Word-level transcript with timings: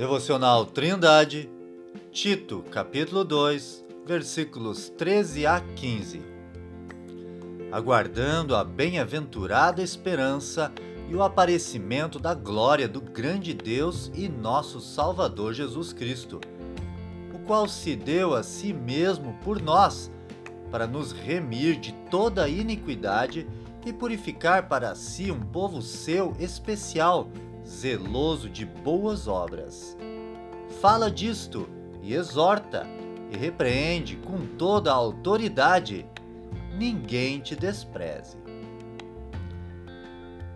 Devocional 0.00 0.64
Trindade, 0.64 1.46
Tito, 2.10 2.64
capítulo 2.70 3.22
2, 3.22 3.84
versículos 4.06 4.88
13 4.96 5.44
a 5.44 5.60
15. 5.60 6.22
Aguardando 7.70 8.56
a 8.56 8.64
bem-aventurada 8.64 9.82
esperança 9.82 10.72
e 11.06 11.14
o 11.14 11.22
aparecimento 11.22 12.18
da 12.18 12.32
glória 12.32 12.88
do 12.88 13.02
grande 13.02 13.52
Deus 13.52 14.10
e 14.14 14.26
nosso 14.26 14.80
Salvador 14.80 15.52
Jesus 15.52 15.92
Cristo, 15.92 16.40
o 17.34 17.38
qual 17.40 17.68
se 17.68 17.94
deu 17.94 18.34
a 18.34 18.42
si 18.42 18.72
mesmo 18.72 19.34
por 19.44 19.60
nós, 19.60 20.10
para 20.70 20.86
nos 20.86 21.12
remir 21.12 21.78
de 21.78 21.92
toda 22.10 22.48
iniquidade 22.48 23.46
e 23.84 23.92
purificar 23.92 24.66
para 24.66 24.94
si 24.94 25.30
um 25.30 25.40
povo 25.40 25.82
seu 25.82 26.34
especial 26.38 27.28
zeloso 27.66 28.48
de 28.48 28.64
boas 28.64 29.28
obras. 29.28 29.96
Fala 30.80 31.10
disto 31.10 31.68
e 32.02 32.14
exorta 32.14 32.86
e 33.30 33.36
repreende 33.36 34.16
com 34.16 34.46
toda 34.56 34.90
a 34.90 34.94
autoridade. 34.94 36.06
Ninguém 36.76 37.40
te 37.40 37.54
despreze. 37.54 38.38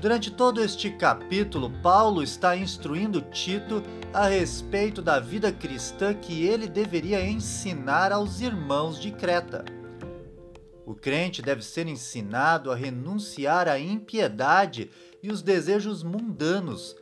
Durante 0.00 0.30
todo 0.30 0.62
este 0.62 0.90
capítulo, 0.90 1.70
Paulo 1.82 2.22
está 2.22 2.56
instruindo 2.56 3.20
Tito 3.20 3.82
a 4.14 4.26
respeito 4.28 5.02
da 5.02 5.20
vida 5.20 5.52
cristã 5.52 6.14
que 6.14 6.46
ele 6.46 6.66
deveria 6.66 7.24
ensinar 7.24 8.10
aos 8.10 8.40
irmãos 8.40 8.98
de 8.98 9.10
Creta. 9.10 9.79
O 10.90 10.94
crente 10.96 11.40
deve 11.40 11.64
ser 11.64 11.86
ensinado 11.86 12.68
a 12.68 12.74
renunciar 12.74 13.68
à 13.68 13.78
impiedade 13.78 14.90
e 15.22 15.30
os 15.30 15.40
desejos 15.40 16.02
mundanos, 16.02 16.96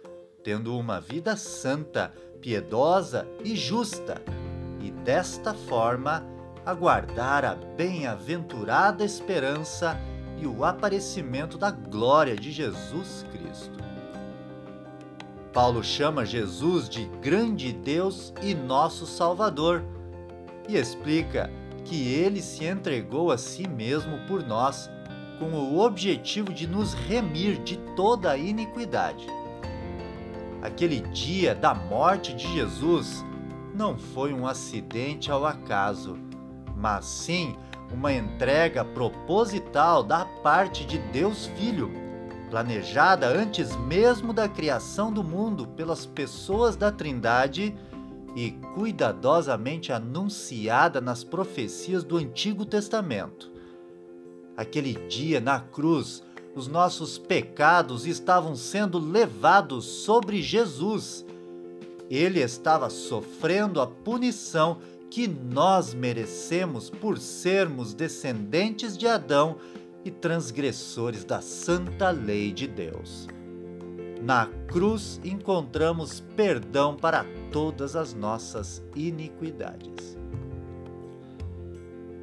tendo 0.44 0.76
uma 0.76 1.00
vida 1.00 1.36
santa, 1.36 2.12
piedosa 2.38 3.26
e 3.42 3.56
justa, 3.56 4.20
e 4.78 4.90
desta 4.90 5.54
forma 5.54 6.22
aguardar 6.66 7.46
a 7.46 7.54
bem-aventurada 7.54 9.06
esperança 9.06 9.98
e 10.36 10.46
o 10.46 10.66
aparecimento 10.66 11.56
da 11.56 11.70
glória 11.70 12.36
de 12.36 12.52
Jesus 12.52 13.24
Cristo. 13.32 13.78
Paulo 15.50 15.82
chama 15.82 16.26
Jesus 16.26 16.90
de 16.90 17.06
grande 17.22 17.72
Deus 17.72 18.34
e 18.42 18.54
nosso 18.54 19.06
Salvador 19.06 19.82
e 20.68 20.76
explica 20.76 21.50
que 21.88 22.12
ele 22.12 22.42
se 22.42 22.66
entregou 22.66 23.32
a 23.32 23.38
si 23.38 23.66
mesmo 23.66 24.18
por 24.26 24.46
nós, 24.46 24.90
com 25.38 25.46
o 25.46 25.80
objetivo 25.80 26.52
de 26.52 26.66
nos 26.66 26.92
remir 26.92 27.62
de 27.62 27.78
toda 27.96 28.30
a 28.30 28.36
iniquidade. 28.36 29.26
Aquele 30.60 31.00
dia 31.00 31.54
da 31.54 31.72
morte 31.72 32.34
de 32.34 32.46
Jesus 32.52 33.24
não 33.74 33.96
foi 33.96 34.34
um 34.34 34.46
acidente 34.46 35.30
ao 35.30 35.46
acaso, 35.46 36.18
mas 36.76 37.06
sim 37.06 37.56
uma 37.90 38.12
entrega 38.12 38.84
proposital 38.84 40.02
da 40.02 40.26
parte 40.42 40.84
de 40.84 40.98
Deus 40.98 41.46
Filho, 41.56 41.90
planejada 42.50 43.26
antes 43.28 43.74
mesmo 43.76 44.32
da 44.34 44.46
criação 44.46 45.10
do 45.10 45.24
mundo 45.24 45.66
pelas 45.68 46.04
pessoas 46.04 46.76
da 46.76 46.92
Trindade 46.92 47.74
e 48.34 48.52
cuidadosamente 48.74 49.92
anunciada 49.92 51.00
nas 51.00 51.24
profecias 51.24 52.04
do 52.04 52.16
Antigo 52.16 52.64
Testamento. 52.64 53.50
Aquele 54.56 54.94
dia 55.08 55.40
na 55.40 55.60
cruz, 55.60 56.22
os 56.54 56.66
nossos 56.66 57.18
pecados 57.18 58.06
estavam 58.06 58.56
sendo 58.56 58.98
levados 58.98 59.84
sobre 59.84 60.42
Jesus. 60.42 61.24
Ele 62.10 62.40
estava 62.40 62.90
sofrendo 62.90 63.80
a 63.80 63.86
punição 63.86 64.78
que 65.10 65.26
nós 65.28 65.94
merecemos 65.94 66.90
por 66.90 67.18
sermos 67.18 67.94
descendentes 67.94 68.96
de 68.96 69.06
Adão 69.06 69.56
e 70.04 70.10
transgressores 70.10 71.24
da 71.24 71.40
santa 71.40 72.10
lei 72.10 72.52
de 72.52 72.66
Deus. 72.66 73.28
Na 74.22 74.46
cruz 74.66 75.20
encontramos 75.24 76.20
perdão 76.34 76.96
para 76.96 77.24
todas 77.52 77.94
as 77.94 78.12
nossas 78.12 78.82
iniquidades. 78.94 80.18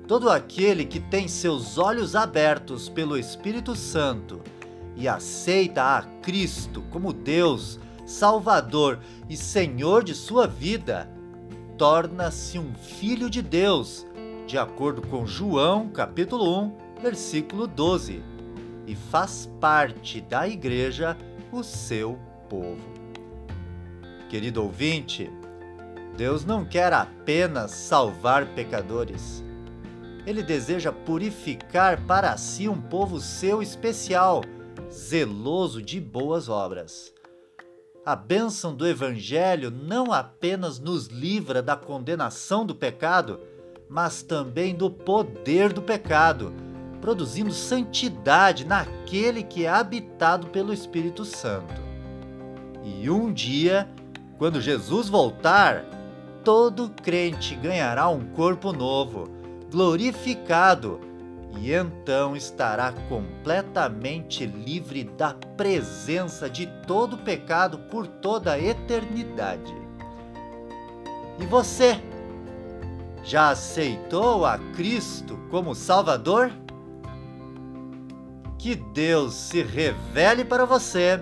Todo 0.08 0.30
aquele 0.30 0.86
que 0.86 1.00
tem 1.00 1.28
seus 1.28 1.78
olhos 1.78 2.16
abertos 2.16 2.90
pelo 2.90 3.18
Espírito 3.18 3.76
Santo 3.76 4.42
e 4.96 5.08
aceita 5.08 5.98
a 5.98 6.02
Cristo 6.22 6.84
como 6.92 7.12
Deus, 7.12 7.80
Salvador 8.06 9.00
e 9.30 9.36
Senhor 9.36 10.04
de 10.04 10.14
sua 10.14 10.46
vida, 10.46 11.10
torna-se 11.78 12.60
um 12.60 12.74
filho 12.76 13.30
de 13.30 13.42
Deus, 13.42 14.06
de 14.46 14.58
acordo 14.58 15.02
com 15.02 15.26
João, 15.26 15.90
capítulo 15.90 16.62
1, 16.62 17.02
versículo 17.02 17.66
12, 17.66 18.22
e 18.86 18.96
faz 18.96 19.50
parte 19.60 20.22
da 20.22 20.48
igreja 20.48 21.18
o 21.56 21.64
seu 21.64 22.20
povo. 22.50 22.84
Querido 24.30 24.62
ouvinte, 24.62 25.32
Deus 26.18 26.44
não 26.44 26.66
quer 26.66 26.92
apenas 26.92 27.72
salvar 27.72 28.48
pecadores. 28.48 29.42
Ele 30.26 30.44
deseja 30.44 30.92
purificar 30.92 32.02
para 32.06 32.36
si 32.36 32.68
um 32.68 32.82
povo 32.82 33.22
seu 33.22 33.62
especial, 33.62 34.42
zeloso 34.92 35.82
de 35.82 36.02
boas 36.02 36.50
obras. 36.50 37.14
A 38.06 38.18
bênção 38.18 38.76
do 38.76 38.86
Evangelho 38.86 39.72
não 39.72 40.12
apenas 40.12 40.78
nos 40.78 41.08
livra 41.08 41.62
da 41.62 41.78
condenação 41.78 42.66
do 42.66 42.76
pecado, 42.76 43.40
mas 43.88 44.22
também 44.22 44.76
do 44.76 44.92
poder 44.92 45.72
do 45.72 45.82
pecado 45.82 46.54
produzindo 46.96 47.52
santidade 47.52 48.66
naquele 48.66 49.44
que 49.44 49.66
é 49.66 49.70
habitado 49.70 50.48
pelo 50.48 50.74
Espírito 50.74 51.24
Santo. 51.26 51.82
E 52.84 53.10
um 53.10 53.32
dia, 53.32 53.88
quando 54.38 54.62
Jesus 54.62 55.10
voltar, 55.10 55.86
todo 56.44 56.92
crente 57.02 57.56
ganhará 57.56 58.08
um 58.10 58.26
corpo 58.34 58.72
novo, 58.72 59.28
glorificado, 59.72 61.00
e 61.58 61.72
então 61.72 62.36
estará 62.36 62.92
completamente 63.08 64.46
livre 64.46 65.06
da 65.18 65.34
presença 65.56 66.50
de 66.50 66.68
todo 66.86 67.18
pecado 67.18 67.80
por 67.90 68.06
toda 68.06 68.54
a 68.54 68.60
eternidade. 68.60 69.74
E 71.40 71.46
você? 71.46 72.00
Já 73.24 73.50
aceitou 73.50 74.46
a 74.46 74.60
Cristo 74.76 75.40
como 75.50 75.74
Salvador? 75.74 76.52
Que 78.66 78.74
Deus 78.74 79.36
se 79.36 79.62
revele 79.62 80.44
para 80.44 80.66
você. 80.66 81.20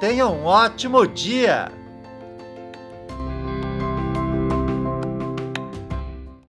Tenha 0.00 0.26
um 0.26 0.44
ótimo 0.44 1.06
dia! 1.06 1.70